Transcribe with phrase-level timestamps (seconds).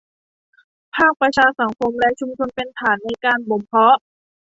[0.95, 3.97] ภาคประชาสังคมและชุมชนเป็นฐานในการบ่มเพาะ